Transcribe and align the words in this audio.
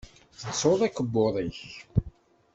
Tettuḍ 0.39 0.79
akebbuḍ-ik. 0.87 1.59